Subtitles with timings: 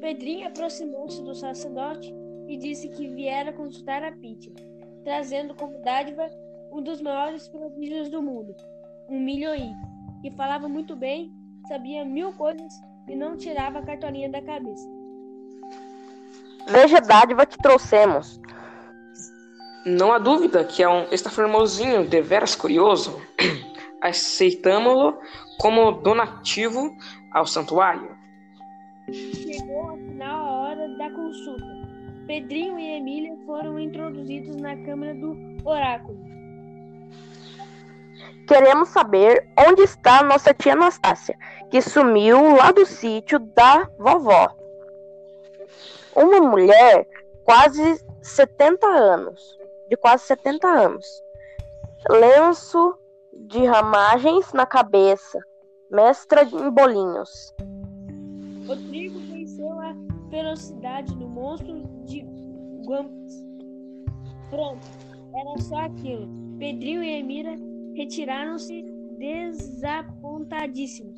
[0.00, 2.12] Pedrinho aproximou-se do sacerdote
[2.48, 4.52] e disse que viera consultar a Pítia,
[5.04, 6.28] trazendo como dádiva
[6.72, 8.54] um dos maiores prodígios do mundo,
[9.08, 9.70] um milhoí,
[10.22, 11.30] que falava muito bem,
[11.68, 12.72] sabia mil coisas
[13.08, 14.88] e não tirava a cartolinha da cabeça.
[16.68, 18.40] Veja a dádiva que trouxemos.
[19.84, 23.20] Não há dúvida que é um estaformosinho deveras curioso.
[24.00, 25.18] Aceitamo-lo
[25.58, 26.94] como donativo
[27.32, 28.16] ao santuário.
[29.12, 31.80] Chegou afinal a hora da consulta.
[32.26, 36.18] Pedrinho e Emília foram introduzidos na câmara do oráculo.
[38.46, 41.36] Queremos saber onde está nossa tia Anastácia,
[41.70, 44.54] que sumiu lá do sítio da vovó.
[46.14, 47.06] Uma mulher
[47.44, 51.06] quase 70 anos, de quase 70 anos.
[52.08, 52.96] Lenço
[53.32, 55.38] de ramagens na cabeça,
[55.90, 57.54] mestra em bolinhos.
[58.70, 59.96] Rodrigo venceu a
[60.30, 62.24] ferocidade do monstro de
[62.86, 63.44] Guampas.
[64.48, 64.86] Pronto,
[65.34, 66.28] era só aquilo.
[66.56, 67.56] Pedrinho e Emira
[67.96, 68.84] retiraram-se
[69.18, 71.09] desapontadíssimos.